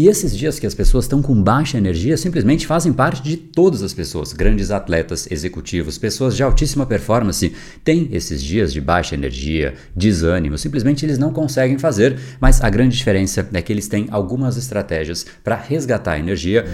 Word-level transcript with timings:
E 0.00 0.08
esses 0.08 0.34
dias 0.34 0.58
que 0.58 0.66
as 0.66 0.72
pessoas 0.72 1.04
estão 1.04 1.20
com 1.20 1.42
baixa 1.42 1.76
energia 1.76 2.16
simplesmente 2.16 2.66
fazem 2.66 2.90
parte 2.90 3.22
de 3.22 3.36
todas 3.36 3.82
as 3.82 3.92
pessoas, 3.92 4.32
grandes 4.32 4.70
atletas, 4.70 5.30
executivos, 5.30 5.98
pessoas 5.98 6.34
de 6.34 6.42
altíssima 6.42 6.86
performance, 6.86 7.52
têm 7.84 8.08
esses 8.10 8.42
dias 8.42 8.72
de 8.72 8.80
baixa 8.80 9.14
energia, 9.14 9.74
desânimo, 9.94 10.56
simplesmente 10.56 11.04
eles 11.04 11.18
não 11.18 11.34
conseguem 11.34 11.78
fazer, 11.78 12.18
mas 12.40 12.64
a 12.64 12.70
grande 12.70 12.96
diferença 12.96 13.46
é 13.52 13.60
que 13.60 13.70
eles 13.70 13.88
têm 13.88 14.06
algumas 14.10 14.56
estratégias 14.56 15.26
para 15.44 15.56
resgatar 15.56 16.12
a 16.12 16.18
energia. 16.18 16.64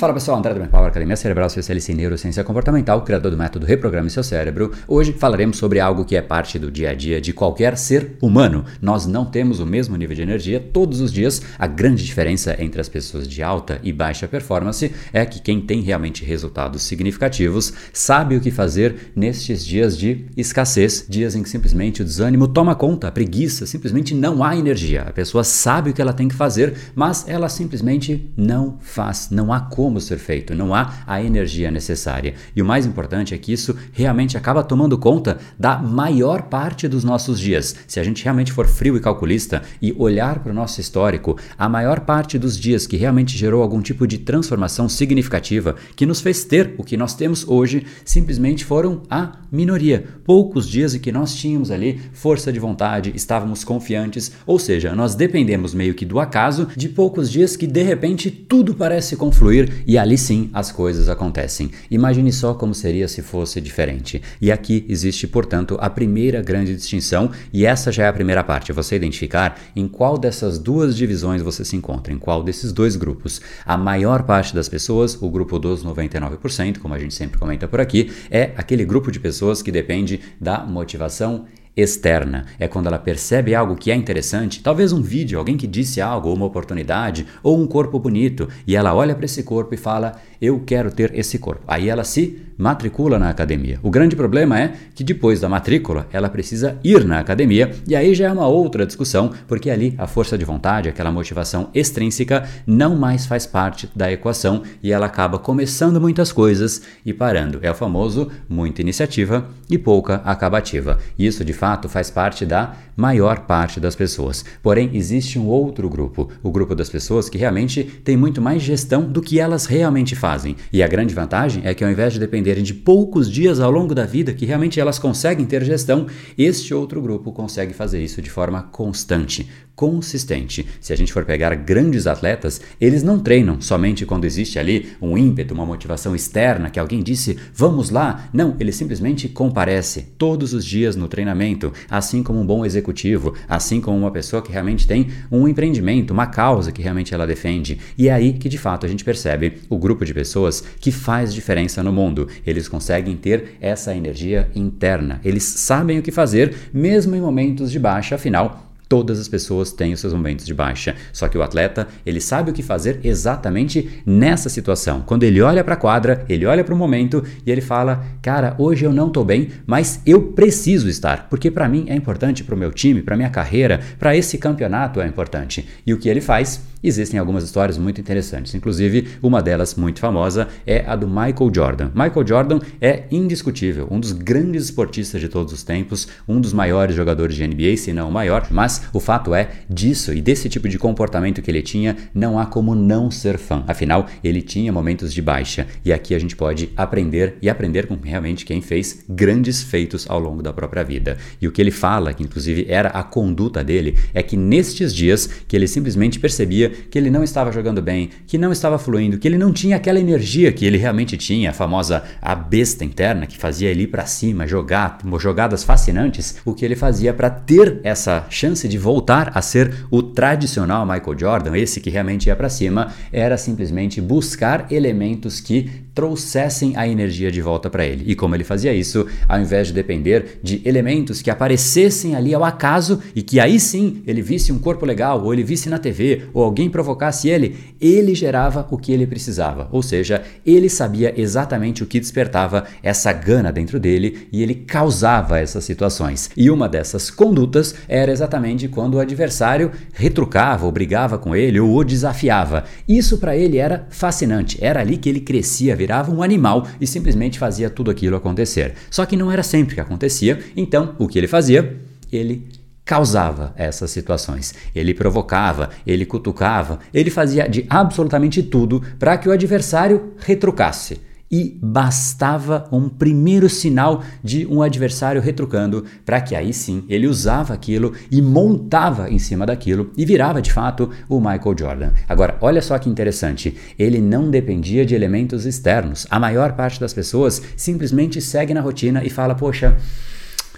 Fala 0.00 0.14
pessoal, 0.14 0.38
André 0.38 0.54
do 0.54 0.66
Power 0.66 0.88
Academia 0.88 1.14
Cerebral, 1.14 1.48
especialista 1.48 1.92
em 1.92 1.94
neurociência 1.94 2.42
comportamental, 2.42 3.04
criador 3.04 3.32
do 3.32 3.36
método 3.36 3.66
Reprograme 3.66 4.08
Seu 4.08 4.24
Cérebro. 4.24 4.72
Hoje 4.88 5.12
falaremos 5.12 5.58
sobre 5.58 5.78
algo 5.78 6.06
que 6.06 6.16
é 6.16 6.22
parte 6.22 6.58
do 6.58 6.70
dia 6.70 6.88
a 6.88 6.94
dia 6.94 7.20
de 7.20 7.34
qualquer 7.34 7.76
ser 7.76 8.16
humano. 8.18 8.64
Nós 8.80 9.04
não 9.04 9.26
temos 9.26 9.60
o 9.60 9.66
mesmo 9.66 9.94
nível 9.98 10.16
de 10.16 10.22
energia 10.22 10.58
todos 10.58 11.02
os 11.02 11.12
dias. 11.12 11.42
A 11.58 11.66
grande 11.66 12.02
diferença 12.02 12.56
entre 12.58 12.80
as 12.80 12.88
pessoas 12.88 13.28
de 13.28 13.42
alta 13.42 13.78
e 13.82 13.92
baixa 13.92 14.26
performance 14.26 14.90
é 15.12 15.26
que 15.26 15.38
quem 15.38 15.60
tem 15.60 15.82
realmente 15.82 16.24
resultados 16.24 16.80
significativos 16.80 17.70
sabe 17.92 18.36
o 18.36 18.40
que 18.40 18.50
fazer 18.50 19.12
nestes 19.14 19.62
dias 19.62 19.98
de 19.98 20.24
escassez, 20.34 21.04
dias 21.10 21.34
em 21.34 21.42
que 21.42 21.50
simplesmente 21.50 22.00
o 22.00 22.06
desânimo 22.06 22.48
toma 22.48 22.74
conta, 22.74 23.08
a 23.08 23.12
preguiça, 23.12 23.66
simplesmente 23.66 24.14
não 24.14 24.42
há 24.42 24.56
energia. 24.56 25.02
A 25.02 25.12
pessoa 25.12 25.44
sabe 25.44 25.90
o 25.90 25.92
que 25.92 26.00
ela 26.00 26.14
tem 26.14 26.26
que 26.26 26.34
fazer, 26.34 26.72
mas 26.94 27.28
ela 27.28 27.50
simplesmente 27.50 28.32
não 28.34 28.78
faz, 28.80 29.28
não 29.30 29.52
há 29.52 29.60
como 29.60 29.89
como 29.90 30.00
ser 30.00 30.18
feito, 30.18 30.54
não 30.54 30.72
há 30.72 31.02
a 31.04 31.20
energia 31.20 31.68
necessária. 31.68 32.34
E 32.54 32.62
o 32.62 32.64
mais 32.64 32.86
importante 32.86 33.34
é 33.34 33.38
que 33.38 33.52
isso 33.52 33.74
realmente 33.92 34.36
acaba 34.36 34.62
tomando 34.62 34.96
conta 34.96 35.38
da 35.58 35.78
maior 35.78 36.42
parte 36.42 36.86
dos 36.86 37.02
nossos 37.02 37.40
dias. 37.40 37.74
Se 37.88 37.98
a 37.98 38.04
gente 38.04 38.22
realmente 38.22 38.52
for 38.52 38.68
frio 38.68 38.96
e 38.96 39.00
calculista 39.00 39.62
e 39.82 39.92
olhar 39.98 40.38
para 40.38 40.52
o 40.52 40.54
nosso 40.54 40.80
histórico, 40.80 41.36
a 41.58 41.68
maior 41.68 42.00
parte 42.00 42.38
dos 42.38 42.56
dias 42.56 42.86
que 42.86 42.96
realmente 42.96 43.36
gerou 43.36 43.62
algum 43.62 43.82
tipo 43.82 44.06
de 44.06 44.18
transformação 44.18 44.88
significativa, 44.88 45.74
que 45.96 46.06
nos 46.06 46.20
fez 46.20 46.44
ter 46.44 46.72
o 46.78 46.84
que 46.84 46.96
nós 46.96 47.14
temos 47.14 47.44
hoje, 47.48 47.84
simplesmente 48.04 48.64
foram 48.64 49.02
a 49.10 49.40
minoria. 49.50 50.04
Poucos 50.24 50.68
dias 50.68 50.94
em 50.94 51.00
que 51.00 51.10
nós 51.10 51.34
tínhamos 51.34 51.72
ali 51.72 52.00
força 52.12 52.52
de 52.52 52.60
vontade, 52.60 53.12
estávamos 53.16 53.64
confiantes, 53.64 54.30
ou 54.46 54.56
seja, 54.56 54.94
nós 54.94 55.16
dependemos 55.16 55.74
meio 55.74 55.94
que 55.94 56.06
do 56.06 56.20
acaso 56.20 56.68
de 56.76 56.88
poucos 56.88 57.28
dias 57.28 57.56
que 57.56 57.66
de 57.66 57.82
repente 57.82 58.30
tudo 58.30 58.72
parece 58.72 59.16
confluir 59.16 59.79
e 59.86 59.98
ali 59.98 60.16
sim 60.16 60.50
as 60.52 60.70
coisas 60.72 61.08
acontecem. 61.08 61.70
Imagine 61.90 62.32
só 62.32 62.54
como 62.54 62.74
seria 62.74 63.08
se 63.08 63.22
fosse 63.22 63.60
diferente. 63.60 64.22
E 64.40 64.50
aqui 64.50 64.84
existe, 64.88 65.26
portanto, 65.26 65.76
a 65.80 65.88
primeira 65.90 66.42
grande 66.42 66.74
distinção, 66.74 67.30
e 67.52 67.66
essa 67.66 67.90
já 67.92 68.04
é 68.04 68.08
a 68.08 68.12
primeira 68.12 68.42
parte, 68.44 68.72
você 68.72 68.96
identificar 68.96 69.58
em 69.74 69.86
qual 69.88 70.18
dessas 70.18 70.58
duas 70.58 70.96
divisões 70.96 71.42
você 71.42 71.64
se 71.64 71.76
encontra, 71.76 72.12
em 72.12 72.18
qual 72.18 72.42
desses 72.42 72.72
dois 72.72 72.96
grupos. 72.96 73.40
A 73.64 73.76
maior 73.76 74.22
parte 74.22 74.54
das 74.54 74.68
pessoas, 74.68 75.20
o 75.20 75.30
grupo 75.30 75.58
dos 75.58 75.84
99%, 75.84 76.78
como 76.78 76.94
a 76.94 76.98
gente 76.98 77.14
sempre 77.14 77.38
comenta 77.38 77.68
por 77.68 77.80
aqui, 77.80 78.10
é 78.30 78.52
aquele 78.56 78.84
grupo 78.84 79.10
de 79.10 79.20
pessoas 79.20 79.62
que 79.62 79.72
depende 79.72 80.20
da 80.40 80.64
motivação 80.64 81.46
externa. 81.76 82.46
É 82.58 82.66
quando 82.68 82.86
ela 82.86 82.98
percebe 82.98 83.54
algo 83.54 83.76
que 83.76 83.90
é 83.90 83.94
interessante, 83.94 84.62
talvez 84.62 84.92
um 84.92 85.00
vídeo, 85.00 85.38
alguém 85.38 85.56
que 85.56 85.66
disse 85.66 86.00
algo, 86.00 86.32
uma 86.32 86.46
oportunidade, 86.46 87.26
ou 87.42 87.60
um 87.60 87.66
corpo 87.66 87.98
bonito, 87.98 88.48
e 88.66 88.76
ela 88.76 88.94
olha 88.94 89.14
para 89.14 89.24
esse 89.24 89.42
corpo 89.42 89.74
e 89.74 89.78
fala: 89.78 90.20
Eu 90.40 90.60
quero 90.64 90.90
ter 90.90 91.14
esse 91.14 91.38
corpo. 91.38 91.62
Aí 91.68 91.88
ela 91.88 92.02
se 92.02 92.50
matricula 92.60 93.18
na 93.18 93.30
academia. 93.30 93.80
O 93.82 93.90
grande 93.90 94.14
problema 94.14 94.60
é 94.60 94.72
que 94.94 95.02
depois 95.02 95.40
da 95.40 95.48
matrícula 95.48 96.06
ela 96.12 96.28
precisa 96.28 96.78
ir 96.84 97.04
na 97.04 97.18
academia 97.18 97.70
e 97.88 97.96
aí 97.96 98.14
já 98.14 98.28
é 98.28 98.32
uma 98.32 98.46
outra 98.46 98.84
discussão, 98.84 99.32
porque 99.48 99.70
ali 99.70 99.94
a 99.96 100.06
força 100.06 100.36
de 100.36 100.44
vontade, 100.44 100.88
aquela 100.88 101.10
motivação 101.10 101.70
extrínseca, 101.74 102.46
não 102.66 102.96
mais 102.96 103.24
faz 103.24 103.46
parte 103.46 103.90
da 103.96 104.12
equação 104.12 104.62
e 104.82 104.92
ela 104.92 105.06
acaba 105.06 105.38
começando 105.38 106.00
muitas 106.00 106.32
coisas 106.32 106.82
e 107.04 107.14
parando. 107.14 107.58
É 107.62 107.70
o 107.70 107.74
famoso 107.74 108.30
muita 108.46 108.82
iniciativa 108.82 109.48
e 109.70 109.78
pouca 109.78 110.16
acabativa. 110.16 110.98
Isso 111.18 111.44
de 111.44 111.54
fato 111.54 111.88
faz 111.88 112.10
parte 112.10 112.44
da 112.44 112.74
maior 113.00 113.40
parte 113.46 113.80
das 113.80 113.96
pessoas. 113.96 114.44
Porém, 114.62 114.90
existe 114.92 115.38
um 115.38 115.46
outro 115.46 115.88
grupo, 115.88 116.28
o 116.42 116.50
grupo 116.50 116.74
das 116.74 116.90
pessoas 116.90 117.28
que 117.28 117.38
realmente 117.38 117.84
tem 118.04 118.16
muito 118.16 118.42
mais 118.42 118.62
gestão 118.62 119.02
do 119.02 119.22
que 119.22 119.40
elas 119.40 119.66
realmente 119.66 120.14
fazem. 120.14 120.56
E 120.72 120.82
a 120.82 120.88
grande 120.88 121.14
vantagem 121.14 121.62
é 121.64 121.72
que 121.72 121.82
ao 121.82 121.90
invés 121.90 122.12
de 122.12 122.18
depender 122.18 122.50
dependerem 122.50 122.62
de 122.64 122.74
poucos 122.74 123.30
dias 123.30 123.60
ao 123.60 123.70
longo 123.70 123.94
da 123.94 124.06
vida 124.06 124.32
que 124.32 124.46
realmente 124.46 124.80
elas 124.80 124.98
conseguem 124.98 125.44
ter 125.46 125.62
gestão, 125.64 126.06
este 126.36 126.74
outro 126.74 127.00
grupo 127.00 127.32
consegue 127.32 127.74
fazer 127.74 128.02
isso 128.02 128.20
de 128.20 128.30
forma 128.30 128.62
constante, 128.62 129.48
consistente. 129.80 130.66
Se 130.78 130.92
a 130.92 130.96
gente 130.96 131.10
for 131.10 131.24
pegar 131.24 131.54
grandes 131.54 132.06
atletas, 132.06 132.60
eles 132.78 133.02
não 133.02 133.18
treinam 133.18 133.62
somente 133.62 134.04
quando 134.04 134.26
existe 134.26 134.58
ali 134.58 134.90
um 135.00 135.16
ímpeto, 135.16 135.54
uma 135.54 135.64
motivação 135.64 136.14
externa, 136.14 136.68
que 136.68 136.78
alguém 136.78 137.02
disse, 137.02 137.38
vamos 137.54 137.88
lá. 137.88 138.28
Não, 138.30 138.54
ele 138.60 138.72
simplesmente 138.72 139.26
comparece 139.26 140.02
todos 140.18 140.52
os 140.52 140.66
dias 140.66 140.96
no 140.96 141.08
treinamento, 141.08 141.72
assim 141.88 142.22
como 142.22 142.38
um 142.38 142.44
bom 142.44 142.62
executivo, 142.62 143.32
assim 143.48 143.80
como 143.80 143.96
uma 143.96 144.10
pessoa 144.10 144.42
que 144.42 144.52
realmente 144.52 144.86
tem 144.86 145.08
um 145.32 145.48
empreendimento, 145.48 146.10
uma 146.10 146.26
causa 146.26 146.72
que 146.72 146.82
realmente 146.82 147.14
ela 147.14 147.26
defende. 147.26 147.78
E 147.96 148.10
é 148.10 148.12
aí 148.12 148.34
que 148.34 148.50
de 148.50 148.58
fato 148.58 148.84
a 148.84 148.88
gente 148.88 149.02
percebe 149.02 149.62
o 149.70 149.78
grupo 149.78 150.04
de 150.04 150.12
pessoas 150.12 150.62
que 150.78 150.92
faz 150.92 151.32
diferença 151.32 151.82
no 151.82 151.90
mundo. 151.90 152.28
Eles 152.46 152.68
conseguem 152.68 153.16
ter 153.16 153.56
essa 153.62 153.96
energia 153.96 154.50
interna. 154.54 155.22
Eles 155.24 155.44
sabem 155.44 155.98
o 155.98 156.02
que 156.02 156.12
fazer, 156.12 156.54
mesmo 156.70 157.16
em 157.16 157.20
momentos 157.22 157.72
de 157.72 157.78
baixa, 157.78 158.16
afinal, 158.16 158.69
Todas 158.90 159.20
as 159.20 159.28
pessoas 159.28 159.70
têm 159.70 159.92
os 159.92 160.00
seus 160.00 160.12
momentos 160.12 160.44
de 160.44 160.52
baixa, 160.52 160.96
só 161.12 161.28
que 161.28 161.38
o 161.38 161.44
atleta, 161.44 161.86
ele 162.04 162.20
sabe 162.20 162.50
o 162.50 162.52
que 162.52 162.60
fazer 162.60 162.98
exatamente 163.04 164.02
nessa 164.04 164.48
situação. 164.48 165.02
Quando 165.06 165.22
ele 165.22 165.40
olha 165.40 165.62
para 165.62 165.74
a 165.74 165.76
quadra, 165.76 166.24
ele 166.28 166.44
olha 166.44 166.64
para 166.64 166.74
o 166.74 166.76
momento 166.76 167.22
e 167.46 167.52
ele 167.52 167.60
fala: 167.60 168.04
"Cara, 168.20 168.56
hoje 168.58 168.84
eu 168.84 168.92
não 168.92 169.06
estou 169.06 169.24
bem, 169.24 169.50
mas 169.64 170.02
eu 170.04 170.32
preciso 170.32 170.88
estar, 170.88 171.28
porque 171.30 171.52
para 171.52 171.68
mim 171.68 171.84
é 171.86 171.94
importante 171.94 172.42
para 172.42 172.56
o 172.56 172.58
meu 172.58 172.72
time, 172.72 173.00
para 173.00 173.16
minha 173.16 173.30
carreira, 173.30 173.78
para 173.96 174.16
esse 174.16 174.36
campeonato 174.38 175.00
é 175.00 175.06
importante". 175.06 175.68
E 175.86 175.94
o 175.94 175.98
que 175.98 176.08
ele 176.08 176.20
faz? 176.20 176.60
Existem 176.82 177.20
algumas 177.20 177.44
histórias 177.44 177.76
muito 177.76 178.00
interessantes, 178.00 178.54
inclusive 178.54 179.06
uma 179.22 179.42
delas 179.42 179.74
muito 179.74 180.00
famosa 180.00 180.48
é 180.66 180.82
a 180.86 180.96
do 180.96 181.06
Michael 181.06 181.52
Jordan. 181.54 181.90
Michael 181.94 182.26
Jordan 182.26 182.58
é 182.80 183.04
indiscutível, 183.10 183.86
um 183.90 184.00
dos 184.00 184.12
grandes 184.12 184.64
esportistas 184.64 185.20
de 185.20 185.28
todos 185.28 185.52
os 185.52 185.62
tempos, 185.62 186.08
um 186.26 186.40
dos 186.40 186.54
maiores 186.54 186.96
jogadores 186.96 187.36
de 187.36 187.46
NBA, 187.46 187.76
se 187.76 187.92
não 187.92 188.08
o 188.08 188.12
maior, 188.12 188.46
mas 188.50 188.79
o 188.92 189.00
fato 189.00 189.34
é 189.34 189.50
disso 189.68 190.12
e 190.12 190.20
desse 190.20 190.48
tipo 190.48 190.68
de 190.68 190.78
comportamento 190.78 191.42
que 191.42 191.50
ele 191.50 191.62
tinha, 191.62 191.96
não 192.14 192.38
há 192.38 192.46
como 192.46 192.74
não 192.74 193.10
ser 193.10 193.38
fã. 193.38 193.64
Afinal, 193.66 194.06
ele 194.22 194.42
tinha 194.42 194.72
momentos 194.72 195.12
de 195.12 195.22
baixa 195.22 195.66
e 195.84 195.92
aqui 195.92 196.14
a 196.14 196.18
gente 196.18 196.36
pode 196.36 196.70
aprender 196.76 197.36
e 197.42 197.48
aprender 197.48 197.86
com 197.86 197.96
realmente 197.96 198.44
quem 198.44 198.60
fez 198.60 199.04
grandes 199.08 199.62
feitos 199.62 200.08
ao 200.08 200.18
longo 200.18 200.42
da 200.42 200.52
própria 200.52 200.82
vida. 200.82 201.16
E 201.40 201.46
o 201.46 201.52
que 201.52 201.60
ele 201.60 201.70
fala, 201.70 202.12
que 202.12 202.22
inclusive 202.22 202.66
era 202.68 202.88
a 202.90 203.02
conduta 203.02 203.62
dele, 203.62 203.96
é 204.14 204.22
que 204.22 204.36
nestes 204.36 204.94
dias 204.94 205.28
que 205.46 205.56
ele 205.56 205.66
simplesmente 205.66 206.18
percebia 206.18 206.70
que 206.70 206.98
ele 206.98 207.10
não 207.10 207.22
estava 207.22 207.52
jogando 207.52 207.82
bem, 207.82 208.10
que 208.26 208.38
não 208.38 208.52
estava 208.52 208.78
fluindo, 208.78 209.18
que 209.18 209.26
ele 209.26 209.38
não 209.38 209.52
tinha 209.52 209.76
aquela 209.76 210.00
energia 210.00 210.52
que 210.52 210.64
ele 210.64 210.76
realmente 210.76 211.16
tinha, 211.16 211.50
a 211.50 211.52
famosa 211.52 212.02
a 212.20 212.34
besta 212.34 212.84
interna 212.84 213.26
que 213.26 213.38
fazia 213.38 213.70
ele 213.70 213.84
ir 213.84 213.88
para 213.88 214.06
cima, 214.06 214.46
jogar, 214.46 214.98
jogadas 215.18 215.64
fascinantes, 215.64 216.36
o 216.44 216.54
que 216.54 216.64
ele 216.64 216.76
fazia 216.76 217.12
para 217.12 217.30
ter 217.30 217.80
essa 217.82 218.26
chance 218.30 218.66
de 218.70 218.78
voltar 218.78 219.32
a 219.34 219.42
ser 219.42 219.86
o 219.90 220.02
tradicional 220.02 220.86
Michael 220.86 221.16
Jordan, 221.18 221.56
esse 221.56 221.80
que 221.80 221.90
realmente 221.90 222.28
ia 222.28 222.36
para 222.36 222.48
cima, 222.48 222.92
era 223.12 223.36
simplesmente 223.36 224.00
buscar 224.00 224.66
elementos 224.70 225.40
que 225.40 225.89
trouxessem 226.00 226.72
a 226.76 226.88
energia 226.88 227.30
de 227.30 227.42
volta 227.42 227.68
para 227.68 227.84
ele. 227.84 228.04
E 228.06 228.14
como 228.14 228.34
ele 228.34 228.42
fazia 228.42 228.72
isso, 228.72 229.06
ao 229.28 229.38
invés 229.38 229.66
de 229.66 229.74
depender 229.74 230.40
de 230.42 230.62
elementos 230.64 231.20
que 231.20 231.30
aparecessem 231.30 232.16
ali 232.16 232.32
ao 232.32 232.42
acaso 232.42 233.02
e 233.14 233.20
que 233.20 233.38
aí 233.38 233.60
sim 233.60 234.02
ele 234.06 234.22
visse 234.22 234.50
um 234.50 234.58
corpo 234.58 234.86
legal, 234.86 235.22
ou 235.22 235.34
ele 235.34 235.44
visse 235.44 235.68
na 235.68 235.78
TV, 235.78 236.22
ou 236.32 236.42
alguém 236.42 236.70
provocasse 236.70 237.28
ele, 237.28 237.54
ele 237.78 238.14
gerava 238.14 238.66
o 238.70 238.78
que 238.78 238.92
ele 238.92 239.06
precisava. 239.06 239.68
Ou 239.70 239.82
seja, 239.82 240.22
ele 240.46 240.70
sabia 240.70 241.12
exatamente 241.20 241.82
o 241.82 241.86
que 241.86 242.00
despertava 242.00 242.64
essa 242.82 243.12
gana 243.12 243.52
dentro 243.52 243.78
dele 243.78 244.26
e 244.32 244.42
ele 244.42 244.54
causava 244.54 245.38
essas 245.38 245.64
situações. 245.64 246.30
E 246.34 246.50
uma 246.50 246.66
dessas 246.66 247.10
condutas 247.10 247.74
era 247.86 248.10
exatamente 248.10 248.68
quando 248.68 248.94
o 248.94 249.00
adversário 249.00 249.70
retrucava 249.92 250.64
ou 250.64 250.72
brigava 250.72 251.18
com 251.18 251.36
ele 251.36 251.60
ou 251.60 251.76
o 251.76 251.84
desafiava. 251.84 252.64
Isso 252.88 253.18
para 253.18 253.36
ele 253.36 253.58
era 253.58 253.86
fascinante. 253.90 254.56
Era 254.62 254.80
ali 254.80 254.96
que 254.96 255.10
ele 255.10 255.20
crescia, 255.20 255.76
um 256.08 256.22
animal 256.22 256.66
e 256.80 256.86
simplesmente 256.86 257.38
fazia 257.38 257.68
tudo 257.68 257.90
aquilo 257.90 258.16
acontecer. 258.16 258.74
Só 258.90 259.04
que 259.04 259.16
não 259.16 259.30
era 259.30 259.42
sempre 259.42 259.74
que 259.74 259.80
acontecia, 259.80 260.38
então 260.56 260.94
o 260.98 261.08
que 261.08 261.18
ele 261.18 261.26
fazia? 261.26 261.76
Ele 262.12 262.48
causava 262.84 263.52
essas 263.56 263.90
situações. 263.90 264.52
Ele 264.74 264.92
provocava, 264.92 265.70
ele 265.86 266.04
cutucava, 266.04 266.80
ele 266.92 267.10
fazia 267.10 267.48
de 267.48 267.64
absolutamente 267.68 268.42
tudo 268.42 268.82
para 268.98 269.16
que 269.16 269.28
o 269.28 269.32
adversário 269.32 270.14
retrucasse. 270.18 271.00
E 271.30 271.58
bastava 271.62 272.66
um 272.72 272.88
primeiro 272.88 273.48
sinal 273.48 274.02
de 274.22 274.46
um 274.46 274.62
adversário 274.62 275.20
retrucando 275.20 275.84
para 276.04 276.20
que 276.20 276.34
aí 276.34 276.52
sim 276.52 276.84
ele 276.88 277.06
usava 277.06 277.54
aquilo 277.54 277.92
e 278.10 278.20
montava 278.20 279.10
em 279.10 279.18
cima 279.18 279.46
daquilo 279.46 279.92
e 279.96 280.04
virava 280.04 280.42
de 280.42 280.52
fato 280.52 280.90
o 281.08 281.20
Michael 281.20 281.56
Jordan. 281.58 281.92
Agora, 282.08 282.36
olha 282.40 282.60
só 282.60 282.78
que 282.78 282.88
interessante, 282.88 283.56
ele 283.78 284.00
não 284.00 284.30
dependia 284.30 284.84
de 284.84 284.94
elementos 284.94 285.46
externos. 285.46 286.06
A 286.10 286.18
maior 286.18 286.52
parte 286.52 286.80
das 286.80 286.92
pessoas 286.92 287.40
simplesmente 287.56 288.20
segue 288.20 288.52
na 288.52 288.60
rotina 288.60 289.04
e 289.04 289.10
fala: 289.10 289.34
"Poxa, 289.34 289.76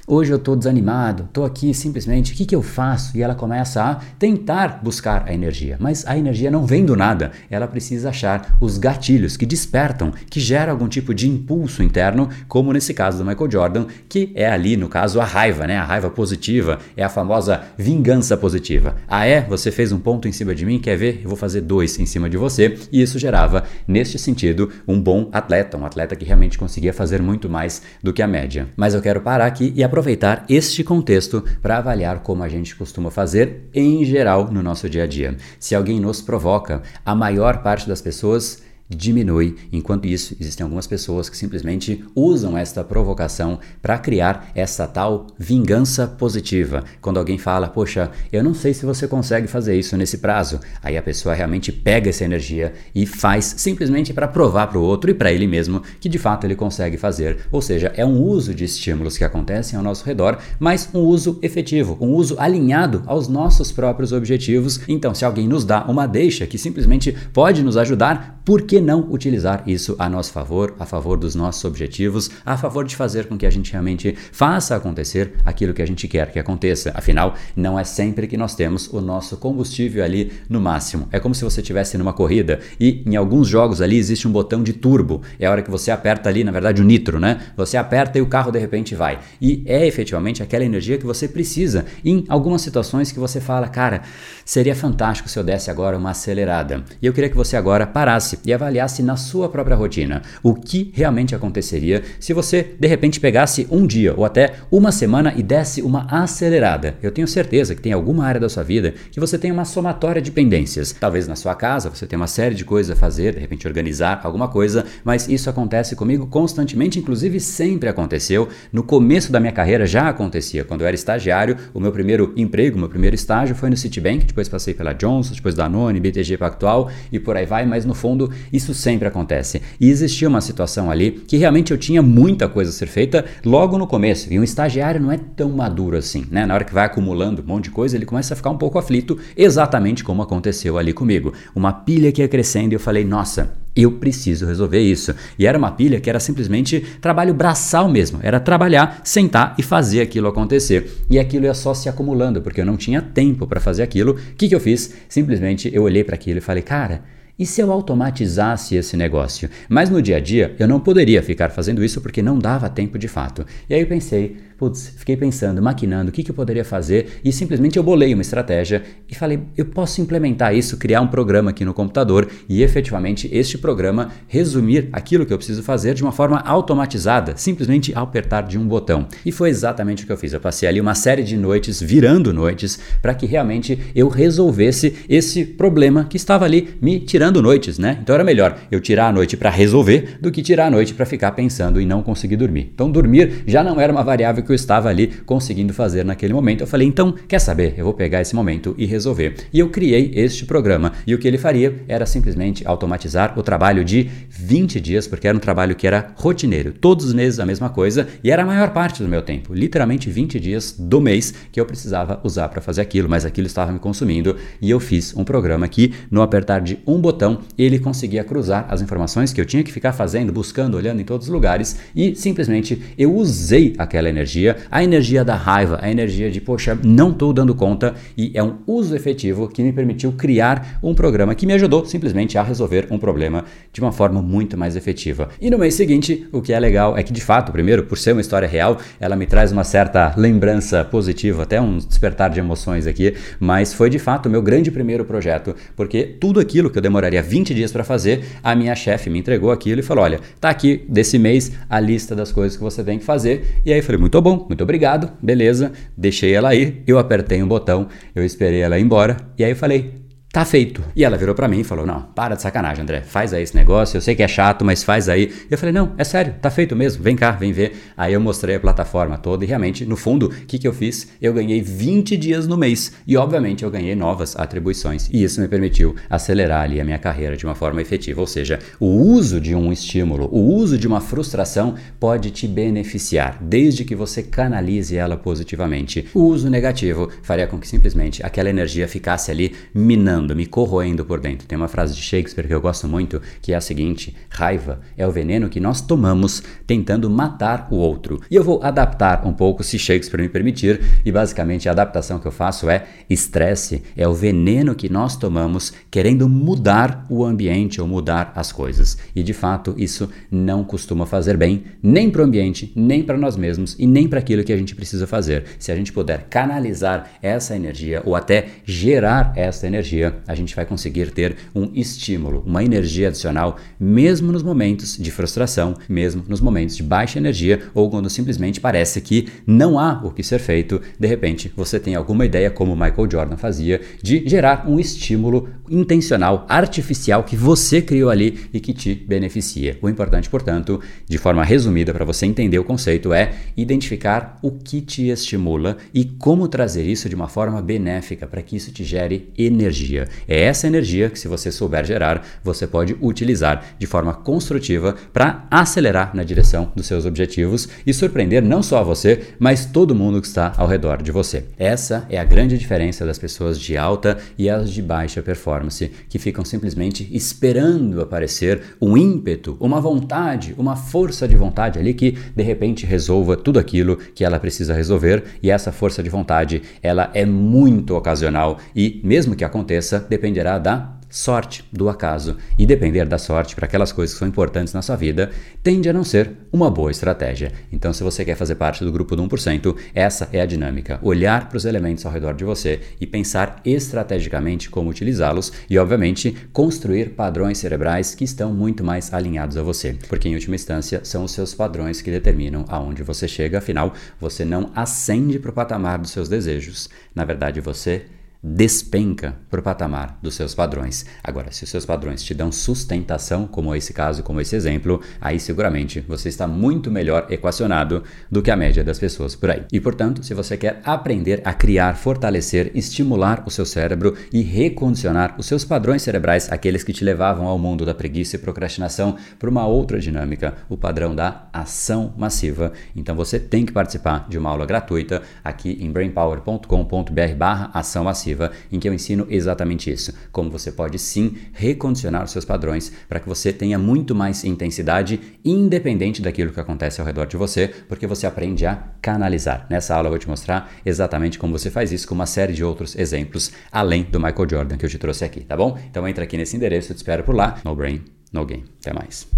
Hoje 0.04 0.32
eu 0.32 0.36
estou 0.36 0.56
desanimado, 0.56 1.26
estou 1.28 1.44
aqui 1.44 1.72
simplesmente, 1.72 2.32
o 2.32 2.34
que, 2.34 2.44
que 2.44 2.56
eu 2.56 2.60
faço? 2.60 3.16
E 3.16 3.22
ela 3.22 3.36
começa 3.36 3.80
a 3.84 3.94
tentar 4.18 4.80
buscar 4.82 5.28
a 5.28 5.32
energia. 5.32 5.76
Mas 5.78 6.04
a 6.04 6.18
energia 6.18 6.50
não 6.50 6.66
vem 6.66 6.84
do 6.84 6.96
nada, 6.96 7.30
ela 7.48 7.68
precisa 7.68 8.08
achar 8.08 8.58
os 8.60 8.78
gatilhos 8.78 9.36
que 9.36 9.46
despertam, 9.46 10.12
que 10.28 10.40
geram 10.40 10.72
algum 10.72 10.88
tipo 10.88 11.14
de 11.14 11.28
impulso 11.28 11.84
interno, 11.84 12.28
como 12.48 12.72
nesse 12.72 12.92
caso 12.92 13.18
do 13.18 13.24
Michael 13.24 13.48
Jordan, 13.48 13.86
que 14.08 14.32
é 14.34 14.50
ali, 14.50 14.76
no 14.76 14.88
caso, 14.88 15.20
a 15.20 15.24
raiva, 15.24 15.68
né? 15.68 15.76
A 15.76 15.84
raiva 15.84 16.10
positiva, 16.10 16.80
é 16.96 17.04
a 17.04 17.08
famosa 17.08 17.62
vingança 17.78 18.36
positiva. 18.36 18.96
Ah, 19.06 19.24
é? 19.24 19.42
Você 19.42 19.70
fez 19.70 19.92
um 19.92 20.00
ponto 20.00 20.26
em 20.26 20.32
cima 20.32 20.52
de 20.52 20.66
mim, 20.66 20.80
quer 20.80 20.96
ver? 20.96 21.20
Eu 21.22 21.28
vou 21.28 21.36
fazer 21.36 21.60
dois 21.60 21.96
em 22.00 22.06
cima 22.06 22.28
de 22.28 22.36
você. 22.36 22.76
E 22.90 23.00
isso 23.00 23.20
gerava, 23.20 23.62
neste 23.86 24.18
sentido, 24.18 24.68
um 24.88 25.00
bom 25.00 25.28
atleta, 25.32 25.76
um 25.76 25.86
atleta 25.86 26.16
que 26.16 26.24
realmente 26.24 26.58
conseguia 26.58 26.92
fazer 26.92 27.22
muito 27.22 27.48
mais 27.48 27.82
do 28.02 28.12
que 28.12 28.20
a 28.20 28.26
média. 28.26 28.66
Mas 28.76 28.94
eu 28.94 29.00
quero 29.00 29.20
parar 29.20 29.46
aqui 29.46 29.72
e 29.76 29.91
aproveitar 29.92 30.46
este 30.48 30.82
contexto 30.82 31.44
para 31.60 31.76
avaliar 31.76 32.20
como 32.20 32.42
a 32.42 32.48
gente 32.48 32.74
costuma 32.74 33.10
fazer 33.10 33.68
em 33.74 34.02
geral 34.06 34.50
no 34.50 34.62
nosso 34.62 34.88
dia 34.88 35.04
a 35.04 35.06
dia. 35.06 35.36
Se 35.60 35.74
alguém 35.74 36.00
nos 36.00 36.22
provoca, 36.22 36.80
a 37.04 37.14
maior 37.14 37.62
parte 37.62 37.86
das 37.86 38.00
pessoas 38.00 38.61
diminui. 38.94 39.56
Enquanto 39.72 40.06
isso, 40.06 40.36
existem 40.40 40.64
algumas 40.64 40.86
pessoas 40.86 41.28
que 41.28 41.36
simplesmente 41.36 42.04
usam 42.14 42.56
esta 42.56 42.84
provocação 42.84 43.58
para 43.80 43.98
criar 43.98 44.50
essa 44.54 44.86
tal 44.86 45.26
vingança 45.38 46.06
positiva. 46.06 46.84
Quando 47.00 47.18
alguém 47.18 47.38
fala, 47.38 47.68
poxa, 47.68 48.10
eu 48.32 48.42
não 48.42 48.54
sei 48.54 48.74
se 48.74 48.86
você 48.86 49.08
consegue 49.08 49.46
fazer 49.46 49.78
isso 49.78 49.96
nesse 49.96 50.18
prazo, 50.18 50.60
aí 50.82 50.96
a 50.96 51.02
pessoa 51.02 51.34
realmente 51.34 51.72
pega 51.72 52.10
essa 52.10 52.24
energia 52.24 52.72
e 52.94 53.06
faz 53.06 53.54
simplesmente 53.58 54.12
para 54.12 54.28
provar 54.28 54.68
para 54.68 54.78
o 54.78 54.82
outro 54.82 55.10
e 55.10 55.14
para 55.14 55.32
ele 55.32 55.46
mesmo 55.46 55.82
que 56.00 56.08
de 56.08 56.18
fato 56.18 56.44
ele 56.44 56.54
consegue 56.54 56.96
fazer. 56.96 57.46
Ou 57.50 57.60
seja, 57.60 57.92
é 57.96 58.04
um 58.04 58.20
uso 58.20 58.54
de 58.54 58.64
estímulos 58.64 59.18
que 59.18 59.24
acontecem 59.24 59.76
ao 59.76 59.84
nosso 59.84 60.04
redor, 60.04 60.38
mas 60.58 60.88
um 60.94 61.00
uso 61.00 61.38
efetivo, 61.42 61.96
um 62.00 62.12
uso 62.12 62.36
alinhado 62.38 63.02
aos 63.06 63.28
nossos 63.28 63.72
próprios 63.72 64.12
objetivos. 64.12 64.80
Então, 64.88 65.14
se 65.14 65.24
alguém 65.24 65.48
nos 65.48 65.64
dá 65.64 65.84
uma 65.84 66.06
deixa 66.06 66.46
que 66.46 66.58
simplesmente 66.58 67.12
pode 67.32 67.62
nos 67.62 67.76
ajudar, 67.76 68.40
por 68.44 68.62
que 68.62 68.80
não 68.82 69.10
utilizar 69.10 69.62
isso 69.66 69.96
a 69.98 70.08
nosso 70.08 70.32
favor, 70.32 70.74
a 70.78 70.84
favor 70.84 71.16
dos 71.16 71.34
nossos 71.34 71.64
objetivos, 71.64 72.30
a 72.44 72.56
favor 72.56 72.84
de 72.84 72.96
fazer 72.96 73.26
com 73.26 73.38
que 73.38 73.46
a 73.46 73.50
gente 73.50 73.72
realmente 73.72 74.14
faça 74.32 74.76
acontecer 74.76 75.34
aquilo 75.44 75.72
que 75.72 75.82
a 75.82 75.86
gente 75.86 76.08
quer 76.08 76.30
que 76.30 76.38
aconteça? 76.38 76.92
Afinal, 76.94 77.34
não 77.56 77.78
é 77.78 77.84
sempre 77.84 78.26
que 78.26 78.36
nós 78.36 78.54
temos 78.54 78.88
o 78.92 79.00
nosso 79.00 79.36
combustível 79.36 80.04
ali 80.04 80.32
no 80.48 80.60
máximo. 80.60 81.08
É 81.12 81.20
como 81.20 81.34
se 81.34 81.44
você 81.44 81.60
estivesse 81.60 81.96
numa 81.96 82.12
corrida 82.12 82.60
e 82.80 83.02
em 83.06 83.16
alguns 83.16 83.48
jogos 83.48 83.80
ali 83.80 83.96
existe 83.96 84.26
um 84.26 84.32
botão 84.32 84.62
de 84.62 84.72
turbo. 84.72 85.22
É 85.38 85.46
a 85.46 85.50
hora 85.50 85.62
que 85.62 85.70
você 85.70 85.90
aperta 85.90 86.28
ali, 86.28 86.44
na 86.44 86.50
verdade, 86.50 86.82
o 86.82 86.84
nitro, 86.84 87.20
né? 87.20 87.40
Você 87.56 87.76
aperta 87.76 88.18
e 88.18 88.22
o 88.22 88.26
carro 88.26 88.50
de 88.50 88.58
repente 88.58 88.94
vai. 88.94 89.18
E 89.40 89.62
é 89.66 89.86
efetivamente 89.86 90.42
aquela 90.42 90.64
energia 90.64 90.98
que 90.98 91.06
você 91.06 91.28
precisa 91.28 91.86
em 92.04 92.24
algumas 92.28 92.62
situações 92.62 93.12
que 93.12 93.18
você 93.18 93.40
fala, 93.40 93.68
cara, 93.68 94.02
seria 94.44 94.74
fantástico 94.74 95.28
se 95.28 95.38
eu 95.38 95.44
desse 95.44 95.70
agora 95.70 95.96
uma 95.96 96.10
acelerada. 96.10 96.84
E 97.00 97.06
eu 97.06 97.12
queria 97.12 97.30
que 97.30 97.36
você 97.36 97.56
agora 97.56 97.86
parasse 97.86 98.38
e 98.44 98.52
avaliasse 98.52 98.71
na 99.02 99.16
sua 99.16 99.48
própria 99.48 99.76
rotina 99.76 100.22
o 100.42 100.54
que 100.54 100.92
realmente 100.94 101.34
aconteceria 101.34 102.02
se 102.20 102.32
você 102.32 102.74
de 102.78 102.86
repente 102.86 103.18
pegasse 103.18 103.66
um 103.70 103.86
dia 103.86 104.14
ou 104.16 104.24
até 104.24 104.54
uma 104.70 104.92
semana 104.92 105.32
e 105.36 105.42
desse 105.42 105.82
uma 105.82 106.06
acelerada. 106.10 106.94
Eu 107.02 107.10
tenho 107.10 107.26
certeza 107.26 107.74
que 107.74 107.82
tem 107.82 107.92
alguma 107.92 108.24
área 108.24 108.40
da 108.40 108.48
sua 108.48 108.62
vida 108.62 108.94
que 109.10 109.18
você 109.18 109.38
tem 109.38 109.50
uma 109.50 109.64
somatória 109.64 110.22
de 110.22 110.30
pendências. 110.30 110.92
Talvez 110.92 111.26
na 111.26 111.34
sua 111.34 111.54
casa 111.54 111.90
você 111.90 112.06
tenha 112.06 112.20
uma 112.20 112.26
série 112.26 112.54
de 112.54 112.64
coisas 112.64 112.96
a 112.96 112.98
fazer, 112.98 113.34
de 113.34 113.40
repente 113.40 113.66
organizar 113.66 114.20
alguma 114.22 114.48
coisa, 114.48 114.84
mas 115.04 115.28
isso 115.28 115.50
acontece 115.50 115.96
comigo 115.96 116.26
constantemente, 116.26 116.98
inclusive 116.98 117.40
sempre 117.40 117.88
aconteceu. 117.88 118.48
No 118.72 118.82
começo 118.82 119.32
da 119.32 119.40
minha 119.40 119.52
carreira 119.52 119.86
já 119.86 120.08
acontecia. 120.08 120.64
Quando 120.64 120.82
eu 120.82 120.86
era 120.86 120.94
estagiário, 120.94 121.56
o 121.74 121.80
meu 121.80 121.92
primeiro 121.92 122.32
emprego, 122.36 122.78
meu 122.78 122.88
primeiro 122.88 123.14
estágio 123.14 123.54
foi 123.54 123.70
no 123.70 123.76
Citibank, 123.76 124.26
depois 124.26 124.48
passei 124.48 124.74
pela 124.74 124.92
Johnson, 124.92 125.34
depois 125.34 125.54
da 125.54 125.62
Danone, 125.62 126.00
BTG 126.00 126.36
Pactual 126.36 126.90
e 127.10 127.18
por 127.18 127.36
aí 127.36 127.46
vai, 127.46 127.64
mas 127.64 127.84
no 127.84 127.94
fundo, 127.94 128.30
isso 128.62 128.74
sempre 128.74 129.08
acontece. 129.08 129.60
E 129.80 129.90
existia 129.90 130.28
uma 130.28 130.40
situação 130.40 130.90
ali 130.90 131.10
que 131.26 131.36
realmente 131.36 131.72
eu 131.72 131.78
tinha 131.78 132.00
muita 132.00 132.48
coisa 132.48 132.70
a 132.70 132.72
ser 132.72 132.86
feita 132.86 133.24
logo 133.44 133.76
no 133.76 133.86
começo. 133.86 134.32
E 134.32 134.38
um 134.38 134.44
estagiário 134.44 135.00
não 135.00 135.10
é 135.10 135.18
tão 135.36 135.50
maduro 135.50 135.96
assim, 135.96 136.26
né? 136.30 136.46
Na 136.46 136.54
hora 136.54 136.64
que 136.64 136.72
vai 136.72 136.86
acumulando 136.86 137.42
um 137.42 137.46
monte 137.46 137.64
de 137.64 137.70
coisa, 137.70 137.96
ele 137.96 138.06
começa 138.06 138.34
a 138.34 138.36
ficar 138.36 138.50
um 138.50 138.58
pouco 138.58 138.78
aflito, 138.78 139.18
exatamente 139.36 140.04
como 140.04 140.22
aconteceu 140.22 140.78
ali 140.78 140.92
comigo. 140.92 141.32
Uma 141.54 141.72
pilha 141.72 142.12
que 142.12 142.22
ia 142.22 142.28
crescendo 142.28 142.72
e 142.72 142.76
eu 142.76 142.80
falei, 142.80 143.04
nossa, 143.04 143.52
eu 143.74 143.92
preciso 143.92 144.46
resolver 144.46 144.80
isso. 144.80 145.14
E 145.38 145.46
era 145.46 145.58
uma 145.58 145.70
pilha 145.72 146.00
que 146.00 146.08
era 146.08 146.20
simplesmente 146.20 146.80
trabalho 147.00 147.34
braçal 147.34 147.88
mesmo. 147.88 148.20
Era 148.22 148.38
trabalhar, 148.38 149.00
sentar 149.02 149.54
e 149.58 149.62
fazer 149.62 150.02
aquilo 150.02 150.28
acontecer. 150.28 151.04
E 151.10 151.18
aquilo 151.18 151.46
ia 151.46 151.54
só 151.54 151.74
se 151.74 151.88
acumulando, 151.88 152.42
porque 152.42 152.60
eu 152.60 152.66
não 152.66 152.76
tinha 152.76 153.00
tempo 153.00 153.46
para 153.46 153.60
fazer 153.60 153.82
aquilo. 153.82 154.12
O 154.12 154.36
que, 154.36 154.48
que 154.48 154.54
eu 154.54 154.60
fiz? 154.60 154.94
Simplesmente 155.08 155.70
eu 155.72 155.82
olhei 155.82 156.04
para 156.04 156.14
aquilo 156.14 156.38
e 156.38 156.42
falei, 156.42 156.62
cara 156.62 157.02
e 157.38 157.46
se 157.46 157.60
eu 157.60 157.72
automatizasse 157.72 158.76
esse 158.76 158.96
negócio? 158.96 159.48
Mas 159.68 159.88
no 159.88 160.02
dia 160.02 160.16
a 160.16 160.20
dia 160.20 160.54
eu 160.58 160.68
não 160.68 160.78
poderia 160.78 161.22
ficar 161.22 161.50
fazendo 161.50 161.82
isso 161.82 162.00
porque 162.00 162.22
não 162.22 162.38
dava 162.38 162.68
tempo 162.68 162.98
de 162.98 163.08
fato. 163.08 163.46
E 163.68 163.74
aí 163.74 163.80
eu 163.80 163.86
pensei, 163.86 164.36
putz, 164.62 164.94
fiquei 164.96 165.16
pensando, 165.16 165.60
maquinando 165.60 166.10
o 166.10 166.12
que, 166.12 166.22
que 166.22 166.30
eu 166.30 166.34
poderia 166.36 166.64
fazer 166.64 167.18
e 167.24 167.32
simplesmente 167.32 167.76
eu 167.76 167.82
bolei 167.82 168.14
uma 168.14 168.22
estratégia 168.22 168.80
e 169.10 169.14
falei, 169.14 169.40
eu 169.56 169.64
posso 169.64 170.00
implementar 170.00 170.54
isso, 170.54 170.76
criar 170.76 171.00
um 171.00 171.08
programa 171.08 171.50
aqui 171.50 171.64
no 171.64 171.74
computador 171.74 172.28
e 172.48 172.62
efetivamente 172.62 173.28
este 173.32 173.58
programa 173.58 174.12
resumir 174.28 174.88
aquilo 174.92 175.26
que 175.26 175.32
eu 175.32 175.36
preciso 175.36 175.64
fazer 175.64 175.94
de 175.94 176.02
uma 176.04 176.12
forma 176.12 176.38
automatizada, 176.46 177.32
simplesmente 177.36 177.92
ao 177.92 178.04
apertar 178.04 178.42
de 178.42 178.56
um 178.56 178.64
botão. 178.64 179.08
E 179.26 179.32
foi 179.32 179.50
exatamente 179.50 180.04
o 180.04 180.06
que 180.06 180.12
eu 180.12 180.16
fiz. 180.16 180.32
Eu 180.32 180.38
passei 180.38 180.68
ali 180.68 180.80
uma 180.80 180.94
série 180.94 181.24
de 181.24 181.36
noites, 181.36 181.80
virando 181.80 182.32
noites, 182.32 182.78
para 183.00 183.14
que 183.14 183.26
realmente 183.26 183.76
eu 183.96 184.06
resolvesse 184.06 184.94
esse 185.08 185.44
problema 185.44 186.04
que 186.04 186.16
estava 186.16 186.44
ali 186.44 186.76
me 186.80 187.00
tirando 187.00 187.42
noites, 187.42 187.78
né? 187.78 187.98
Então 188.00 188.14
era 188.14 188.22
melhor 188.22 188.56
eu 188.70 188.80
tirar 188.80 189.08
a 189.08 189.12
noite 189.12 189.36
para 189.36 189.50
resolver 189.50 190.18
do 190.20 190.30
que 190.30 190.40
tirar 190.40 190.66
a 190.66 190.70
noite 190.70 190.94
para 190.94 191.04
ficar 191.04 191.32
pensando 191.32 191.80
e 191.80 191.84
não 191.84 192.00
conseguir 192.00 192.36
dormir. 192.36 192.70
Então 192.72 192.88
dormir 192.88 193.42
já 193.44 193.64
não 193.64 193.80
era 193.80 193.92
uma 193.92 194.04
variável 194.04 194.44
que 194.44 194.51
eu 194.52 194.56
estava 194.56 194.88
ali 194.88 195.08
conseguindo 195.26 195.72
fazer 195.72 196.04
naquele 196.04 196.32
momento. 196.32 196.60
Eu 196.62 196.66
falei, 196.66 196.86
então, 196.86 197.14
quer 197.26 197.38
saber? 197.38 197.74
Eu 197.76 197.84
vou 197.84 197.94
pegar 197.94 198.20
esse 198.20 198.34
momento 198.34 198.74
e 198.78 198.86
resolver. 198.86 199.34
E 199.52 199.58
eu 199.58 199.68
criei 199.70 200.12
este 200.14 200.44
programa. 200.44 200.92
E 201.06 201.14
o 201.14 201.18
que 201.18 201.26
ele 201.26 201.38
faria 201.38 201.82
era 201.88 202.06
simplesmente 202.06 202.66
automatizar 202.66 203.38
o 203.38 203.42
trabalho 203.42 203.84
de 203.84 204.10
20 204.28 204.80
dias, 204.80 205.06
porque 205.06 205.26
era 205.26 205.36
um 205.36 205.40
trabalho 205.40 205.74
que 205.74 205.86
era 205.86 206.12
rotineiro. 206.16 206.72
Todos 206.72 207.06
os 207.06 207.14
meses 207.14 207.40
a 207.40 207.46
mesma 207.46 207.70
coisa 207.70 208.08
e 208.22 208.30
era 208.30 208.42
a 208.42 208.46
maior 208.46 208.70
parte 208.72 209.02
do 209.02 209.08
meu 209.08 209.22
tempo. 209.22 209.54
Literalmente 209.54 210.10
20 210.10 210.38
dias 210.38 210.74
do 210.78 211.00
mês 211.00 211.34
que 211.50 211.60
eu 211.60 211.66
precisava 211.66 212.20
usar 212.24 212.48
para 212.48 212.60
fazer 212.60 212.80
aquilo, 212.80 213.08
mas 213.08 213.24
aquilo 213.24 213.46
estava 213.46 213.72
me 213.72 213.78
consumindo. 213.78 214.36
E 214.60 214.70
eu 214.70 214.80
fiz 214.80 215.16
um 215.16 215.24
programa 215.24 215.66
que, 215.68 215.92
no 216.10 216.22
apertar 216.22 216.60
de 216.60 216.78
um 216.86 217.00
botão, 217.00 217.40
ele 217.56 217.78
conseguia 217.78 218.24
cruzar 218.24 218.66
as 218.68 218.82
informações 218.82 219.32
que 219.32 219.40
eu 219.40 219.46
tinha 219.46 219.62
que 219.62 219.72
ficar 219.72 219.92
fazendo, 219.92 220.32
buscando, 220.32 220.76
olhando 220.76 221.00
em 221.00 221.04
todos 221.04 221.26
os 221.26 221.32
lugares 221.32 221.76
e 221.94 222.14
simplesmente 222.14 222.80
eu 222.96 223.14
usei 223.14 223.74
aquela 223.78 224.08
energia 224.08 224.41
energia, 224.42 224.56
a 224.70 224.82
energia 224.82 225.24
da 225.24 225.36
raiva, 225.36 225.78
a 225.80 225.90
energia 225.90 226.30
de, 226.30 226.40
poxa, 226.40 226.78
não 226.82 227.10
estou 227.10 227.32
dando 227.32 227.54
conta, 227.54 227.94
e 228.16 228.32
é 228.34 228.42
um 228.42 228.56
uso 228.66 228.94
efetivo 228.94 229.48
que 229.48 229.62
me 229.62 229.72
permitiu 229.72 230.12
criar 230.12 230.78
um 230.82 230.94
programa 230.94 231.34
que 231.34 231.46
me 231.46 231.52
ajudou 231.52 231.84
simplesmente 231.84 232.36
a 232.36 232.42
resolver 232.42 232.88
um 232.90 232.98
problema 232.98 233.44
de 233.72 233.80
uma 233.80 233.92
forma 233.92 234.20
muito 234.20 234.58
mais 234.58 234.76
efetiva. 234.76 235.28
E 235.40 235.50
no 235.50 235.58
mês 235.58 235.74
seguinte, 235.74 236.26
o 236.32 236.42
que 236.42 236.52
é 236.52 236.58
legal 236.58 236.96
é 236.96 237.02
que, 237.02 237.12
de 237.12 237.20
fato, 237.20 237.52
primeiro, 237.52 237.84
por 237.84 237.96
ser 237.96 238.12
uma 238.12 238.20
história 238.20 238.48
real, 238.48 238.78
ela 238.98 239.14
me 239.14 239.26
traz 239.26 239.52
uma 239.52 239.64
certa 239.64 240.14
lembrança 240.16 240.84
positiva, 240.84 241.44
até 241.44 241.60
um 241.60 241.78
despertar 241.78 242.30
de 242.30 242.40
emoções 242.40 242.86
aqui, 242.86 243.14
mas 243.38 243.72
foi 243.72 243.88
de 243.88 243.98
fato 243.98 244.26
o 244.26 244.30
meu 244.30 244.42
grande 244.42 244.70
primeiro 244.70 245.04
projeto, 245.04 245.54
porque 245.76 246.02
tudo 246.04 246.40
aquilo 246.40 246.70
que 246.70 246.78
eu 246.78 246.82
demoraria 246.82 247.22
20 247.22 247.54
dias 247.54 247.70
para 247.70 247.84
fazer, 247.84 248.24
a 248.42 248.54
minha 248.54 248.74
chefe 248.74 249.08
me 249.08 249.18
entregou 249.18 249.50
aquilo 249.50 249.80
e 249.80 249.82
falou: 249.82 250.04
olha, 250.04 250.20
tá 250.40 250.50
aqui 250.50 250.84
desse 250.88 251.18
mês 251.18 251.52
a 251.68 251.78
lista 251.78 252.14
das 252.14 252.32
coisas 252.32 252.56
que 252.56 252.62
você 252.62 252.82
tem 252.82 252.98
que 252.98 253.04
fazer. 253.04 253.60
E 253.64 253.72
aí 253.72 253.78
eu 253.78 253.82
falei: 253.82 254.00
muito 254.00 254.20
bom 254.20 254.31
bom, 254.36 254.46
muito 254.48 254.62
obrigado, 254.62 255.12
beleza. 255.20 255.72
Deixei 255.96 256.34
ela 256.34 256.50
aí, 256.50 256.82
eu 256.86 256.98
apertei 256.98 257.42
um 257.42 257.48
botão, 257.48 257.88
eu 258.14 258.24
esperei 258.24 258.60
ela 258.60 258.78
ir 258.78 258.82
embora. 258.82 259.16
E 259.38 259.44
aí 259.44 259.50
eu 259.50 259.56
falei: 259.56 260.01
tá 260.32 260.46
feito. 260.46 260.82
E 260.96 261.04
ela 261.04 261.18
virou 261.18 261.34
para 261.34 261.46
mim 261.46 261.60
e 261.60 261.64
falou: 261.64 261.84
Não, 261.84 262.00
para 262.00 262.34
de 262.34 262.42
sacanagem, 262.42 262.82
André, 262.82 263.02
faz 263.02 263.34
aí 263.34 263.42
esse 263.42 263.54
negócio. 263.54 263.98
Eu 263.98 264.00
sei 264.00 264.14
que 264.14 264.22
é 264.22 264.28
chato, 264.28 264.64
mas 264.64 264.82
faz 264.82 265.08
aí. 265.08 265.30
Eu 265.50 265.58
falei: 265.58 265.72
Não, 265.72 265.92
é 265.98 266.04
sério, 266.04 266.34
tá 266.40 266.50
feito 266.50 266.74
mesmo, 266.74 267.02
vem 267.02 267.14
cá, 267.14 267.32
vem 267.32 267.52
ver. 267.52 267.92
Aí 267.96 268.14
eu 268.14 268.20
mostrei 268.20 268.56
a 268.56 268.60
plataforma 268.60 269.18
toda 269.18 269.44
e 269.44 269.46
realmente, 269.46 269.84
no 269.84 269.96
fundo, 269.96 270.26
o 270.26 270.30
que, 270.30 270.58
que 270.58 270.66
eu 270.66 270.72
fiz? 270.72 271.08
Eu 271.20 271.34
ganhei 271.34 271.60
20 271.60 272.16
dias 272.16 272.46
no 272.46 272.56
mês 272.56 272.92
e, 273.06 273.16
obviamente, 273.16 273.62
eu 273.62 273.70
ganhei 273.70 273.94
novas 273.94 274.34
atribuições 274.34 275.10
e 275.12 275.22
isso 275.22 275.40
me 275.40 275.48
permitiu 275.48 275.94
acelerar 276.08 276.62
ali 276.62 276.80
a 276.80 276.84
minha 276.84 276.98
carreira 276.98 277.36
de 277.36 277.44
uma 277.44 277.54
forma 277.54 277.82
efetiva. 277.82 278.20
Ou 278.20 278.26
seja, 278.26 278.58
o 278.80 278.86
uso 278.86 279.38
de 279.38 279.54
um 279.54 279.70
estímulo, 279.70 280.28
o 280.32 280.54
uso 280.54 280.78
de 280.78 280.88
uma 280.88 281.00
frustração 281.00 281.74
pode 282.00 282.30
te 282.30 282.48
beneficiar, 282.48 283.36
desde 283.40 283.84
que 283.84 283.94
você 283.94 284.22
canalize 284.22 284.96
ela 284.96 285.16
positivamente. 285.16 286.06
O 286.14 286.20
uso 286.20 286.48
negativo 286.48 287.10
faria 287.22 287.46
com 287.46 287.58
que 287.58 287.68
simplesmente 287.68 288.24
aquela 288.24 288.48
energia 288.48 288.88
ficasse 288.88 289.30
ali 289.30 289.54
minando 289.74 290.21
me 290.34 290.46
corroendo 290.46 291.04
por 291.04 291.20
dentro. 291.20 291.46
Tem 291.46 291.58
uma 291.58 291.68
frase 291.68 291.94
de 291.94 292.00
Shakespeare 292.00 292.46
que 292.46 292.54
eu 292.54 292.60
gosto 292.60 292.86
muito, 292.86 293.20
que 293.40 293.52
é 293.52 293.56
a 293.56 293.60
seguinte: 293.60 294.14
raiva 294.30 294.80
é 294.96 295.06
o 295.06 295.10
veneno 295.10 295.48
que 295.48 295.60
nós 295.60 295.80
tomamos 295.80 296.42
tentando 296.66 297.10
matar 297.10 297.68
o 297.70 297.76
outro. 297.76 298.20
E 298.30 298.36
eu 298.36 298.44
vou 298.44 298.62
adaptar 298.62 299.26
um 299.26 299.32
pouco, 299.32 299.64
se 299.64 299.78
Shakespeare 299.78 300.22
me 300.22 300.28
permitir, 300.28 300.80
e 301.04 301.10
basicamente 301.10 301.68
a 301.68 301.72
adaptação 301.72 302.18
que 302.18 302.26
eu 302.26 302.32
faço 302.32 302.70
é: 302.70 302.86
estresse 303.08 303.82
é 303.96 304.06
o 304.06 304.14
veneno 304.14 304.74
que 304.74 304.90
nós 304.90 305.16
tomamos 305.16 305.72
querendo 305.90 306.28
mudar 306.28 307.04
o 307.08 307.24
ambiente 307.24 307.80
ou 307.80 307.86
mudar 307.86 308.32
as 308.34 308.52
coisas. 308.52 308.96
E 309.14 309.22
de 309.22 309.32
fato, 309.32 309.74
isso 309.76 310.08
não 310.30 310.64
costuma 310.64 311.06
fazer 311.06 311.36
bem, 311.36 311.64
nem 311.82 312.10
para 312.10 312.22
o 312.22 312.24
ambiente, 312.24 312.72
nem 312.74 313.02
para 313.02 313.16
nós 313.16 313.36
mesmos 313.36 313.76
e 313.78 313.86
nem 313.86 314.08
para 314.08 314.18
aquilo 314.18 314.44
que 314.44 314.52
a 314.52 314.56
gente 314.56 314.74
precisa 314.74 315.06
fazer. 315.06 315.44
Se 315.58 315.72
a 315.72 315.76
gente 315.76 315.92
puder 315.92 316.26
canalizar 316.28 317.10
essa 317.22 317.54
energia 317.56 318.02
ou 318.04 318.14
até 318.14 318.46
gerar 318.64 319.32
essa 319.36 319.66
energia, 319.66 320.11
a 320.26 320.34
gente 320.34 320.54
vai 320.54 320.64
conseguir 320.64 321.10
ter 321.10 321.36
um 321.54 321.70
estímulo, 321.74 322.42
uma 322.46 322.64
energia 322.64 323.08
adicional, 323.08 323.56
mesmo 323.78 324.32
nos 324.32 324.42
momentos 324.42 324.96
de 324.96 325.10
frustração, 325.10 325.74
mesmo 325.88 326.24
nos 326.28 326.40
momentos 326.40 326.76
de 326.76 326.82
baixa 326.82 327.18
energia 327.18 327.62
ou 327.74 327.90
quando 327.90 328.08
simplesmente 328.10 328.60
parece 328.60 329.00
que 329.00 329.28
não 329.46 329.78
há 329.78 330.00
o 330.04 330.10
que 330.10 330.22
ser 330.22 330.38
feito. 330.38 330.80
De 330.98 331.06
repente, 331.06 331.52
você 331.56 331.78
tem 331.78 331.94
alguma 331.94 332.24
ideia, 332.24 332.50
como 332.50 332.74
Michael 332.74 333.10
Jordan 333.10 333.36
fazia, 333.36 333.80
de 334.02 334.26
gerar 334.26 334.68
um 334.68 334.78
estímulo 334.78 335.48
intencional, 335.70 336.46
artificial 336.48 337.24
que 337.24 337.36
você 337.36 337.80
criou 337.80 338.10
ali 338.10 338.48
e 338.52 338.60
que 338.60 338.72
te 338.72 338.94
beneficia. 338.94 339.78
O 339.80 339.88
importante, 339.88 340.28
portanto, 340.28 340.80
de 341.08 341.18
forma 341.18 341.44
resumida 341.44 341.92
para 341.92 342.04
você 342.04 342.26
entender 342.26 342.58
o 342.58 342.64
conceito, 342.64 343.12
é 343.12 343.32
identificar 343.56 344.38
o 344.42 344.50
que 344.50 344.80
te 344.80 345.08
estimula 345.08 345.76
e 345.94 346.04
como 346.04 346.48
trazer 346.48 346.84
isso 346.84 347.08
de 347.08 347.14
uma 347.14 347.28
forma 347.28 347.60
benéfica 347.62 348.26
para 348.26 348.42
que 348.42 348.56
isso 348.56 348.72
te 348.72 348.84
gere 348.84 349.30
energia 349.36 350.01
energia. 350.02 350.08
É 350.28 350.42
essa 350.42 350.66
energia 350.66 351.10
que, 351.10 351.18
se 351.18 351.28
você 351.28 351.50
souber 351.50 351.84
gerar, 351.84 352.26
você 352.42 352.66
pode 352.66 352.96
utilizar 353.00 353.64
de 353.78 353.86
forma 353.86 354.12
construtiva 354.14 354.94
para 355.12 355.46
acelerar 355.50 356.14
na 356.14 356.22
direção 356.22 356.72
dos 356.74 356.86
seus 356.86 357.04
objetivos 357.04 357.68
e 357.86 357.92
surpreender 357.92 358.42
não 358.42 358.62
só 358.62 358.82
você, 358.82 359.34
mas 359.38 359.66
todo 359.66 359.94
mundo 359.94 360.20
que 360.20 360.26
está 360.26 360.52
ao 360.56 360.66
redor 360.66 361.02
de 361.02 361.12
você. 361.12 361.44
Essa 361.58 362.06
é 362.08 362.18
a 362.18 362.24
grande 362.24 362.58
diferença 362.58 363.04
das 363.04 363.18
pessoas 363.18 363.58
de 363.58 363.76
alta 363.76 364.18
e 364.38 364.48
as 364.48 364.70
de 364.70 364.82
baixa 364.82 365.22
performance, 365.22 365.90
que 366.08 366.18
ficam 366.18 366.44
simplesmente 366.44 367.08
esperando 367.12 368.00
aparecer 368.00 368.62
um 368.80 368.96
ímpeto, 368.96 369.56
uma 369.60 369.80
vontade, 369.80 370.54
uma 370.58 370.76
força 370.76 371.28
de 371.28 371.36
vontade 371.36 371.78
ali 371.78 371.94
que 371.94 372.16
de 372.34 372.42
repente 372.42 372.86
resolva 372.86 373.36
tudo 373.36 373.58
aquilo 373.58 373.96
que 373.96 374.24
ela 374.24 374.38
precisa 374.38 374.74
resolver, 374.74 375.24
e 375.42 375.50
essa 375.50 375.72
força 375.72 376.02
de 376.02 376.08
vontade, 376.08 376.62
ela 376.82 377.10
é 377.14 377.24
muito 377.24 377.94
ocasional 377.94 378.58
e 378.74 379.00
mesmo 379.04 379.34
que 379.34 379.44
aconteça 379.44 379.91
dependerá 379.98 380.58
da 380.58 380.96
sorte, 381.12 381.62
do 381.70 381.90
acaso. 381.90 382.38
E 382.58 382.64
depender 382.64 383.04
da 383.04 383.18
sorte 383.18 383.54
para 383.54 383.66
aquelas 383.66 383.92
coisas 383.92 384.14
que 384.14 384.18
são 384.18 384.26
importantes 384.26 384.72
na 384.72 384.80
sua 384.80 384.96
vida 384.96 385.30
tende 385.62 385.88
a 385.88 385.92
não 385.92 386.02
ser 386.02 386.32
uma 386.50 386.70
boa 386.70 386.90
estratégia. 386.90 387.52
Então, 387.70 387.92
se 387.92 388.02
você 388.02 388.24
quer 388.24 388.34
fazer 388.34 388.54
parte 388.54 388.82
do 388.82 388.90
grupo 388.90 389.14
do 389.14 389.22
1%, 389.22 389.76
essa 389.94 390.28
é 390.32 390.40
a 390.40 390.46
dinâmica. 390.46 390.98
Olhar 391.02 391.48
para 391.48 391.58
os 391.58 391.66
elementos 391.66 392.06
ao 392.06 392.12
redor 392.12 392.32
de 392.32 392.44
você 392.44 392.80
e 392.98 393.06
pensar 393.06 393.60
estrategicamente 393.64 394.70
como 394.70 394.88
utilizá-los 394.88 395.52
e, 395.68 395.78
obviamente, 395.78 396.34
construir 396.52 397.10
padrões 397.10 397.58
cerebrais 397.58 398.14
que 398.14 398.24
estão 398.24 398.54
muito 398.54 398.82
mais 398.82 399.12
alinhados 399.12 399.58
a 399.58 399.62
você. 399.62 399.98
Porque, 400.08 400.28
em 400.28 400.34
última 400.34 400.54
instância, 400.54 401.02
são 401.04 401.24
os 401.24 401.32
seus 401.32 401.54
padrões 401.54 402.00
que 402.00 402.10
determinam 402.10 402.64
aonde 402.68 403.02
você 403.02 403.28
chega. 403.28 403.58
Afinal, 403.58 403.92
você 404.18 404.46
não 404.46 404.70
ascende 404.74 405.38
para 405.38 405.50
o 405.50 405.54
patamar 405.54 405.98
dos 405.98 406.10
seus 406.10 406.28
desejos. 406.28 406.88
Na 407.14 407.24
verdade, 407.24 407.60
você 407.60 408.06
despenca 408.42 409.36
para 409.48 409.60
o 409.60 409.62
patamar 409.62 410.18
dos 410.20 410.34
seus 410.34 410.52
padrões. 410.52 411.06
Agora, 411.22 411.52
se 411.52 411.62
os 411.62 411.70
seus 411.70 411.86
padrões 411.86 412.24
te 412.24 412.34
dão 412.34 412.50
sustentação, 412.50 413.46
como 413.46 413.72
esse 413.74 413.92
caso, 413.92 414.24
como 414.24 414.40
esse 414.40 414.56
exemplo, 414.56 415.00
aí 415.20 415.38
seguramente 415.38 416.00
você 416.00 416.28
está 416.28 416.48
muito 416.48 416.90
melhor 416.90 417.28
equacionado 417.30 418.02
do 418.28 418.42
que 418.42 418.50
a 418.50 418.56
média 418.56 418.82
das 418.82 418.98
pessoas 418.98 419.36
por 419.36 419.50
aí. 419.50 419.62
E 419.70 419.80
portanto, 419.80 420.24
se 420.24 420.34
você 420.34 420.56
quer 420.56 420.80
aprender 420.84 421.40
a 421.44 421.54
criar, 421.54 421.94
fortalecer, 421.94 422.72
estimular 422.74 423.44
o 423.46 423.50
seu 423.50 423.64
cérebro 423.64 424.16
e 424.32 424.42
recondicionar 424.42 425.36
os 425.38 425.46
seus 425.46 425.64
padrões 425.64 426.02
cerebrais, 426.02 426.50
aqueles 426.50 426.82
que 426.82 426.92
te 426.92 427.04
levavam 427.04 427.46
ao 427.46 427.58
mundo 427.58 427.86
da 427.86 427.94
preguiça 427.94 428.34
e 428.34 428.40
procrastinação, 428.40 429.16
para 429.38 429.50
uma 429.50 429.66
outra 429.66 430.00
dinâmica, 430.00 430.54
o 430.68 430.76
padrão 430.76 431.14
da 431.14 431.48
ação 431.52 432.12
massiva, 432.16 432.72
então 432.96 433.14
você 433.14 433.38
tem 433.38 433.64
que 433.64 433.72
participar 433.72 434.26
de 434.28 434.36
uma 434.36 434.50
aula 434.50 434.66
gratuita 434.66 435.22
aqui 435.44 435.78
em 435.80 435.92
brainpower.com.br/ação 435.92 438.04
massiva 438.04 438.31
em 438.70 438.78
que 438.78 438.88
eu 438.88 438.94
ensino 438.94 439.26
exatamente 439.28 439.90
isso, 439.90 440.12
como 440.30 440.50
você 440.50 440.70
pode 440.72 440.98
sim 440.98 441.36
recondicionar 441.52 442.24
os 442.24 442.30
seus 442.30 442.44
padrões 442.44 442.92
para 443.08 443.20
que 443.20 443.28
você 443.28 443.52
tenha 443.52 443.78
muito 443.78 444.14
mais 444.14 444.44
intensidade 444.44 445.20
independente 445.44 446.22
daquilo 446.22 446.52
que 446.52 446.60
acontece 446.60 447.00
ao 447.00 447.06
redor 447.06 447.26
de 447.26 447.36
você, 447.36 447.68
porque 447.88 448.06
você 448.06 448.26
aprende 448.26 448.66
a 448.66 448.82
canalizar. 449.00 449.66
Nessa 449.68 449.94
aula 449.94 450.06
eu 450.06 450.12
vou 450.12 450.18
te 450.18 450.28
mostrar 450.28 450.72
exatamente 450.84 451.38
como 451.38 451.56
você 451.56 451.70
faz 451.70 451.92
isso 451.92 452.06
com 452.08 452.14
uma 452.14 452.26
série 452.26 452.52
de 452.52 452.64
outros 452.64 452.96
exemplos 452.96 453.52
além 453.70 454.04
do 454.04 454.18
Michael 454.20 454.48
Jordan 454.48 454.76
que 454.76 454.84
eu 454.84 454.90
te 454.90 454.98
trouxe 454.98 455.24
aqui, 455.24 455.40
tá 455.40 455.56
bom? 455.56 455.78
Então 455.90 456.06
entra 456.06 456.24
aqui 456.24 456.36
nesse 456.36 456.56
endereço, 456.56 456.92
eu 456.92 456.96
te 456.96 456.98
espero 456.98 457.24
por 457.24 457.34
lá. 457.34 457.58
No 457.64 457.74
brain, 457.74 458.02
no 458.32 458.44
game. 458.44 458.64
Até 458.80 458.92
mais. 458.92 459.28